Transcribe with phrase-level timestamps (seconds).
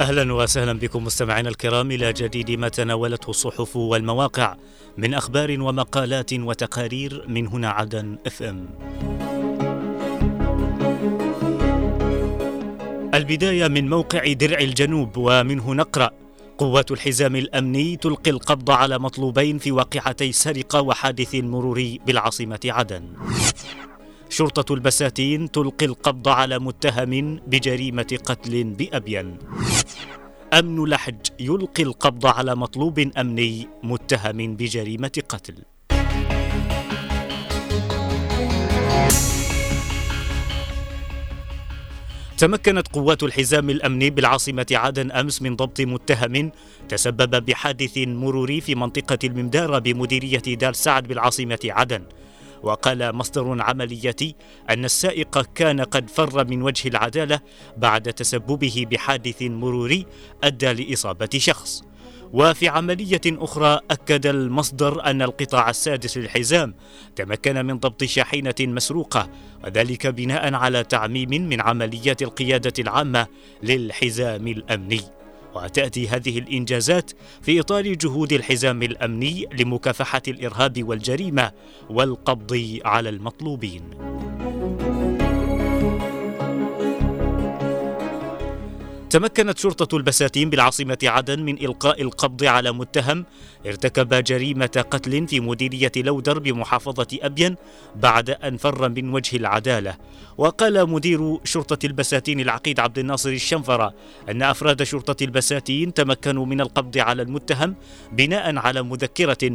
[0.00, 4.56] أهلا وسهلا بكم مستمعينا الكرام إلى جديد ما تناولته الصحف والمواقع
[4.96, 8.68] من أخبار ومقالات وتقارير من هنا عدن إف إم.
[13.14, 16.10] البداية من موقع درع الجنوب ومنه نقرأ
[16.58, 23.02] قوات الحزام الأمني تلقي القبض على مطلوبين في واقعتي سرقة وحادث مروري بالعاصمة عدن.
[24.32, 29.38] شرطة البساتين تلقي القبض على متهم بجريمة قتل بأبين.
[30.52, 35.54] أمن لحج يلقي القبض على مطلوب أمني متهم بجريمة قتل.
[42.38, 46.52] تمكنت قوات الحزام الأمني بالعاصمة عدن أمس من ضبط متهم
[46.88, 52.02] تسبب بحادث مروري في منطقة الممداره بمديرية دار سعد بالعاصمة عدن
[52.62, 54.34] وقال مصدر عمليتي
[54.70, 57.40] أن السائق كان قد فر من وجه العدالة
[57.76, 60.06] بعد تسببه بحادث مروري
[60.44, 61.82] أدى لإصابة شخص.
[62.32, 66.74] وفي عملية أخرى أكد المصدر أن القطاع السادس للحزام
[67.16, 69.30] تمكن من ضبط شاحنة مسروقة
[69.64, 73.26] وذلك بناء على تعميم من عمليات القيادة العامة
[73.62, 75.21] للحزام الأمني.
[75.54, 77.10] وتأتي هذه الإنجازات
[77.42, 81.52] في إطار جهود الحزام الأمني لمكافحة الإرهاب والجريمة
[81.90, 83.82] والقبض على المطلوبين.
[89.12, 93.24] تمكنت شرطة البساتين بالعاصمة عدن من إلقاء القبض على متهم.
[93.66, 97.56] ارتكب جريمة قتل في مديرية لودر بمحافظة أبين
[97.96, 99.96] بعد أن فر من وجه العدالة.
[100.38, 103.94] وقال مدير شرطة البساتين العقيد عبد الناصر الشنفرة
[104.28, 107.74] أن أفراد شرطة البساتين تمكنوا من القبض على المتهم
[108.12, 109.48] بناء على مذكرة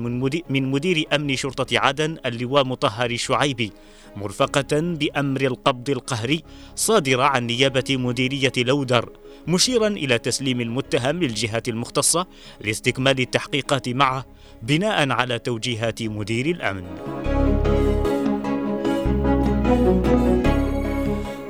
[0.49, 3.71] من مدير أمن شرطة عدن اللواء مطهر شعيبي.
[4.17, 6.43] مرفقة بأمر القبض القهري
[6.75, 9.09] صادرة عن نيابة مديرية لودر
[9.47, 12.27] مشيرا إلى تسليم المتهم للجهات المختصة
[12.61, 14.25] لاستكمال التحقيقات معه
[14.61, 17.36] بناء على توجيهات مدير الأمن.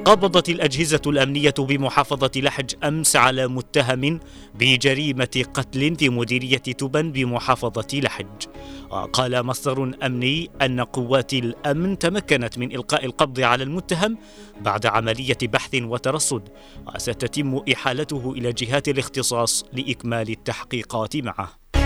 [0.07, 4.19] قبضت الأجهزة الأمنية بمحافظة لحج أمس على متهم
[4.55, 8.45] بجريمة قتل في مديرية تبن بمحافظة لحج.
[8.89, 14.17] وقال مصدر أمني أن قوات الأمن تمكنت من إلقاء القبض على المتهم
[14.61, 16.49] بعد عملية بحث وترصد
[16.95, 21.76] وستتم إحالته إلى جهات الاختصاص لإكمال التحقيقات معه.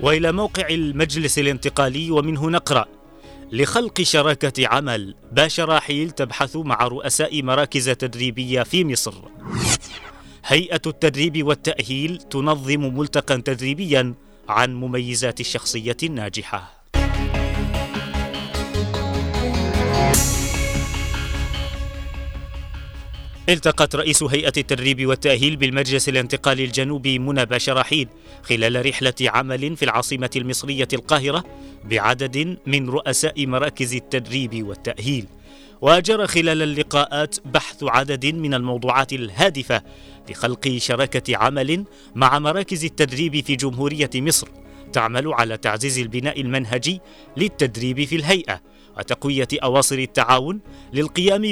[0.00, 2.86] وإلى موقع المجلس الانتقالي ومنه نقرأ
[3.52, 9.14] لخلق شراكة عمل باشا حيل تبحث مع رؤساء مراكز تدريبية في مصر.
[10.46, 14.14] هيئة التدريب والتأهيل تنظم ملتقى تدريبيا
[14.48, 16.75] عن مميزات الشخصية الناجحة.
[23.48, 28.08] التقت رئيس هيئة التدريب والتأهيل بالمجلس الانتقالي الجنوبي منى باشرحيل
[28.42, 31.44] خلال رحلة عمل في العاصمة المصرية القاهرة
[31.84, 35.26] بعدد من رؤساء مراكز التدريب والتأهيل.
[35.80, 39.82] وجرى خلال اللقاءات بحث عدد من الموضوعات الهادفة
[40.30, 44.48] لخلق شراكة عمل مع مراكز التدريب في جمهورية مصر
[44.92, 47.00] تعمل على تعزيز البناء المنهجي
[47.36, 48.60] للتدريب في الهيئة
[48.98, 50.60] وتقوية أواصر التعاون
[50.92, 51.42] للقيام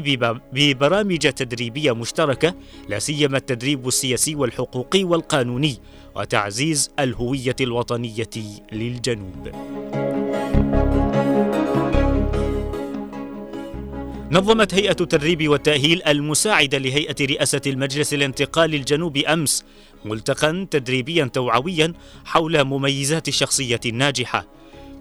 [0.53, 2.55] ببرامج تدريبية مشتركة
[2.89, 5.79] لا سيما التدريب السياسي والحقوقي والقانوني
[6.17, 8.31] وتعزيز الهوية الوطنية
[8.73, 9.51] للجنوب.
[14.31, 19.65] نظمت هيئة التدريب والتأهيل المساعدة لهيئة رئاسة المجلس الانتقالي الجنوبي أمس
[20.05, 21.93] ملتقى تدريبيا توعويا
[22.25, 24.47] حول مميزات الشخصية الناجحة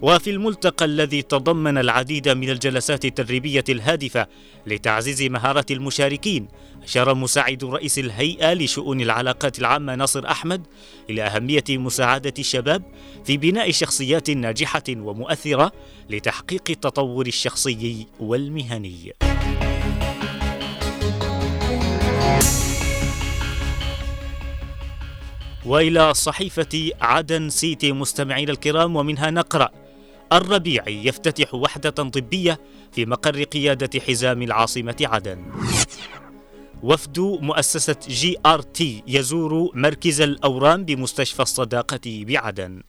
[0.04, 4.26] وفي الملتقى الذي تضمن العديد من الجلسات التدريبية الهادفة
[4.66, 6.48] لتعزيز مهارات المشاركين
[6.82, 10.66] أشار مساعد رئيس الهيئة لشؤون العلاقات العامة ناصر أحمد
[11.10, 12.82] إلى أهمية مساعدة الشباب
[13.24, 15.72] في بناء شخصيات ناجحة ومؤثرة
[16.10, 19.12] لتحقيق التطور الشخصي والمهني.
[25.66, 29.83] وإلى صحيفة عدن سيتي مستمعينا الكرام ومنها نقرأ
[30.32, 32.60] الربيعي يفتتح وحدة طبية
[32.92, 35.44] في مقر قيادة حزام العاصمة عدن.
[36.82, 42.82] وفد مؤسسة GRT يزور مركز الأورام بمستشفى الصداقة بعدن.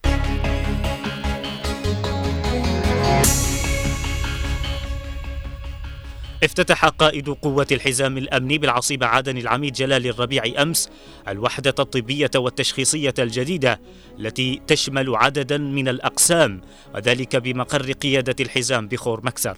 [6.44, 10.90] افتتح قائد قوة الحزام الأمني بالعاصمة عدن العميد جلال الربيع أمس
[11.28, 13.80] الوحدة الطبية والتشخيصية الجديدة
[14.18, 16.60] التي تشمل عددا من الأقسام
[16.94, 19.56] وذلك بمقر قيادة الحزام بخور مكسر.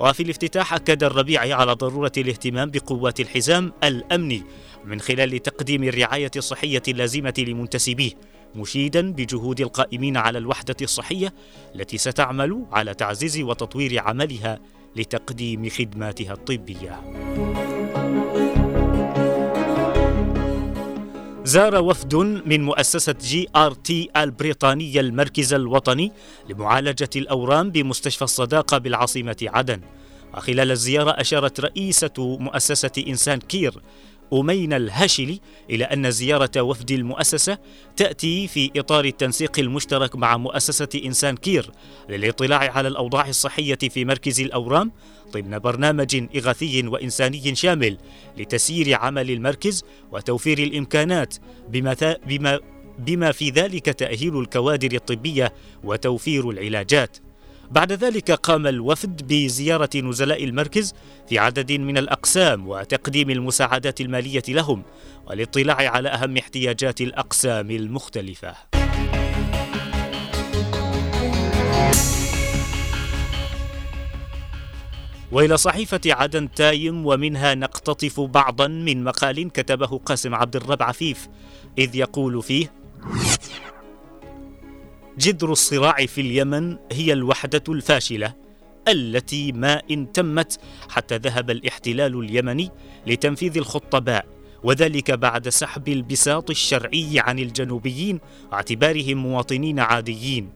[0.00, 4.42] وفي الافتتاح أكد الربيعي على ضرورة الاهتمام بقوات الحزام الأمني
[4.84, 8.10] من خلال تقديم الرعاية الصحية اللازمة لمنتسبيه
[8.54, 11.34] مشيدا بجهود القائمين على الوحدة الصحية
[11.74, 14.58] التي ستعمل على تعزيز وتطوير عملها
[14.96, 17.00] لتقديم خدماتها الطبية.
[21.44, 22.14] زار وفد
[22.46, 26.12] من مؤسسة GRT البريطانية المركز الوطني
[26.48, 29.80] لمعالجة الأورام بمستشفى الصداقة بالعاصمة عدن.
[30.34, 33.74] وخلال الزيارة أشارت رئيسة مؤسسة إنسان Care
[34.32, 35.40] أمين الهاشلي
[35.70, 37.58] إلى أن زيارة وفد المؤسسة
[37.96, 41.70] تأتي في إطار التنسيق المشترك مع مؤسسة إنسان كير
[42.08, 44.92] للاطلاع على الأوضاع الصحية في مركز الأورام
[45.32, 47.98] ضمن برنامج إغاثي وإنساني شامل
[48.36, 51.34] لتسيير عمل المركز وتوفير الإمكانات
[51.68, 51.96] بما,
[52.26, 52.60] بما,
[52.98, 55.52] بما في ذلك تأهيل الكوادر الطبية
[55.84, 57.16] وتوفير العلاجات.
[57.70, 60.94] بعد ذلك قام الوفد بزيارة نزلاء المركز
[61.28, 64.82] في عدد من الأقسام وتقديم المساعدات المالية لهم
[65.26, 68.54] والاطلاع على أهم احتياجات الأقسام المختلفة.
[75.32, 81.28] وإلى صحيفة عدن تايم ومنها نقتطف بعضا من مقال كتبه قاسم عبد الرب عفيف
[81.78, 82.72] إذ يقول فيه
[85.18, 88.34] جذر الصراع في اليمن هي الوحدة الفاشلة
[88.88, 92.70] التي ما إن تمت حتى ذهب الاحتلال اليمني
[93.06, 94.26] لتنفيذ الخطه باء
[94.62, 98.20] وذلك بعد سحب البساط الشرعي عن الجنوبيين
[98.52, 100.50] واعتبارهم مواطنين عاديين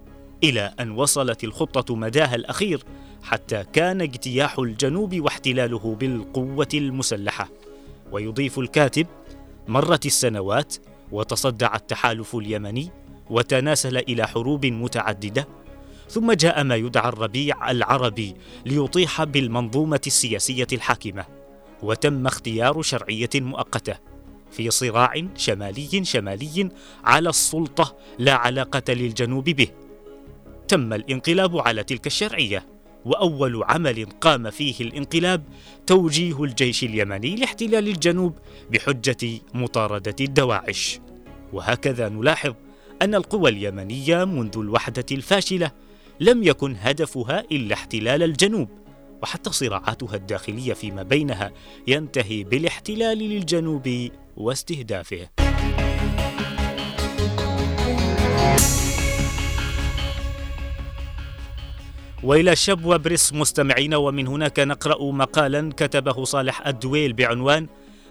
[0.44, 2.82] إلى أن وصلت الخطة مداها الأخير
[3.22, 7.48] حتى كان اجتياح الجنوب واحتلاله بالقوة المسلحة.
[8.12, 9.06] ويضيف الكاتب
[9.68, 10.76] مرت السنوات
[11.12, 12.90] وتصدع التحالف اليمني
[13.30, 15.48] وتناسل إلى حروب متعددة
[16.08, 18.34] ثم جاء ما يدعى الربيع العربي
[18.66, 21.24] ليطيح بالمنظومة السياسية الحاكمة
[21.82, 23.94] وتم اختيار شرعية مؤقتة
[24.50, 26.68] في صراع شمالي شمالي
[27.04, 29.68] على السلطة لا علاقة للجنوب به.
[30.68, 32.66] تم الانقلاب على تلك الشرعية
[33.04, 35.42] وأول عمل قام فيه الانقلاب
[35.86, 38.38] توجيه الجيش اليمني لاحتلال الجنوب
[38.70, 41.00] بحجة مطاردة الدواعش.
[41.52, 42.54] وهكذا نلاحظ
[43.02, 45.70] أن القوى اليمنية منذ الوحدة الفاشلة
[46.20, 48.68] لم يكن هدفها إلا احتلال الجنوب
[49.22, 51.52] وحتى صراعاتها الداخلية فيما بينها
[51.86, 55.28] ينتهي بالاحتلال للجنوب واستهدافه.
[62.22, 67.66] وإلى شب وبرس مستمعين ومن هناك نقرأ مقالا كتبه صالح الدويل بعنوان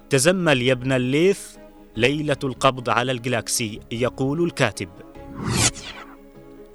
[0.09, 1.58] تزمل يا ابن الليث
[1.97, 4.89] ليلة القبض على الجلاكسي يقول الكاتب.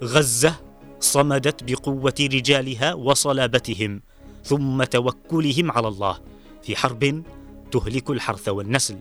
[0.03, 0.55] غزة
[0.99, 4.01] صمدت بقوة رجالها وصلابتهم
[4.43, 6.17] ثم توكلهم على الله.
[6.63, 7.23] في حرب
[7.71, 8.97] تهلك الحرث والنسل.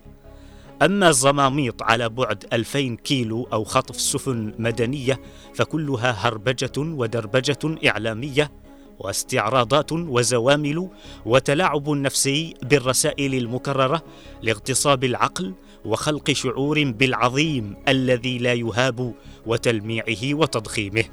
[0.83, 5.21] أما الزماميط على بعد 2000 كيلو أو خطف سفن مدنية
[5.55, 8.51] فكلها هربجة ودربجة إعلامية
[8.99, 10.89] واستعراضات وزوامل
[11.27, 14.03] وتلاعب نفسي بالرسائل المكررة
[14.43, 15.55] لاغتصاب العقل
[15.85, 19.15] وخلق شعور بالعظيم الذي لا يهاب
[19.47, 21.05] وتلميعه وتضخيمه.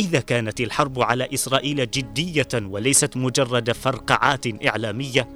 [0.00, 5.28] إذا كانت الحرب على إسرائيل جدية وليست مجرد فرقعات إعلامية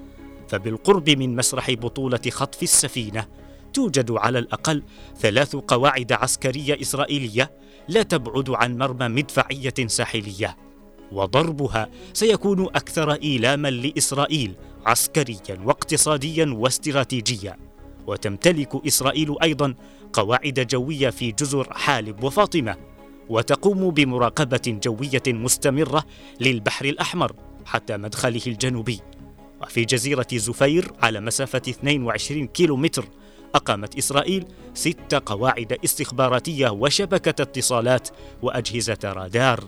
[0.49, 3.27] فبالقرب من مسرح بطولة خطف السفينة
[3.75, 4.83] توجد على الأقل
[5.19, 7.51] ثلاث قواعد عسكرية إسرائيلية
[7.89, 10.57] لا تبعد عن مرمى مدفعية ساحلية
[11.13, 14.55] وضربها سيكون أكثر إيلاما لإسرائيل
[14.87, 17.68] عسكريا واقتصاديا واستراتيجيا.
[18.09, 19.75] وتمتلك إسرائيل أيضا
[20.13, 22.77] قواعد جوية في جزر حالب وفاطمة
[23.29, 26.05] وتقوم بمراقبة جوية مستمرة
[26.41, 27.33] للبحر الأحمر
[27.65, 29.01] حتى مدخله الجنوبي
[29.63, 33.05] وفي جزيرة زفير على مسافة 22 كيلومتر
[33.55, 38.09] أقامت إسرائيل ست قواعد استخباراتية وشبكة اتصالات
[38.43, 39.65] وأجهزة رادار.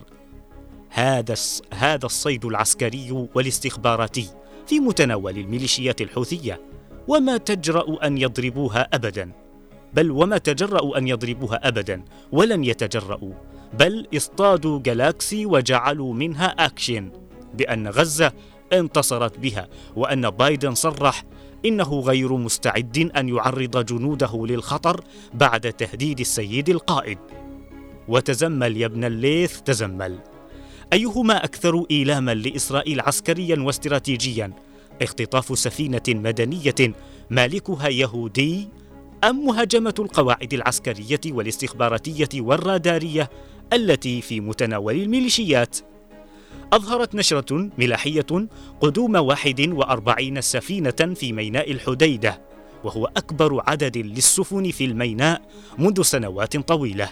[0.89, 1.35] هذا
[1.73, 4.27] هذا الصيد العسكري والاستخباراتي
[4.67, 6.70] في متناول الميليشيات الحوثية
[7.07, 9.31] وما تجرأ أن يضربوها أبدا.
[9.93, 12.03] بل وما تجرأوا أن يضربوها أبدا.
[12.31, 13.33] ولن يتجرأوا
[13.79, 17.11] بل اصطادوا جالاكسي وجعلوا منها أكشن.
[17.53, 18.31] بأن غزة
[18.73, 19.67] انتصرت بها.
[19.95, 21.23] وأن بايدن صرح
[21.65, 25.03] إنه غير مستعد أن يعرض جنوده للخطر
[25.33, 27.17] بعد تهديد السيد القائد.
[28.07, 30.19] وتزمل يا ابن الليث تزمل.
[30.93, 34.53] أيهما أكثر إيلاما لإسرائيل عسكريا واستراتيجيا؟
[35.01, 36.93] اختطاف سفينة مدنية
[37.29, 38.69] مالكها يهودي
[39.23, 43.29] أم مهاجمة القواعد العسكرية والاستخباراتية والرادارية
[43.73, 45.77] التي في متناول الميليشيات؟
[46.73, 48.47] أظهرت نشرة ملاحية
[48.81, 52.41] قدوم 41 سفينة في ميناء الحديدة
[52.83, 55.41] وهو أكبر عدد للسفن في الميناء
[55.77, 57.09] منذ سنوات طويلة.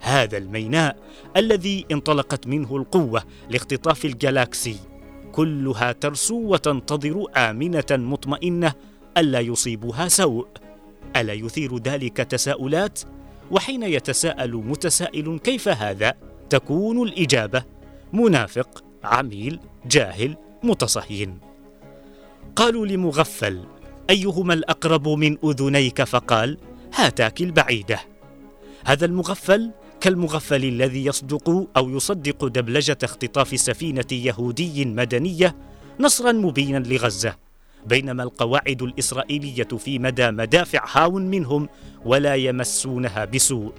[0.00, 0.96] هذا الميناء
[1.36, 4.76] الذي انطلقت منه القوة لاختطاف الجالاكسي
[5.32, 8.72] كلها ترسو وتنتظر آمنة مطمئنة
[9.18, 10.46] ألا يصيبها سوء.
[11.16, 13.00] ألا يثير ذلك تساؤلات؟
[13.50, 16.14] وحين يتساءل متسائل كيف هذا؟
[16.50, 17.62] تكون الإجابة
[18.12, 21.38] منافق عميل جاهل متصهين.
[22.56, 23.64] قالوا لمغفل
[24.10, 26.58] أيهما الأقرب من أذنيك؟ فقال
[26.94, 28.00] هاتاك البعيدة.
[28.84, 29.70] هذا المغفل
[30.02, 35.56] كالمغفل الذي يصدق أو يصدق دبلجة اختطاف سفينة يهودي مدنية
[36.00, 37.36] نصرا مبينا لغزة
[37.86, 41.68] بينما القواعد الإسرائيلية في مدى مدافع هاون منهم
[42.04, 43.72] ولا يمسونها بسوء.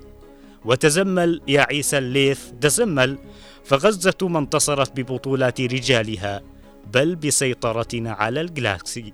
[0.66, 3.18] وتزمل يا عيسى الليث تزمل.
[3.64, 6.42] فغزة ما انتصرت ببطولات رجالها
[6.94, 9.14] بل بسيطرتنا على الجلاكسي.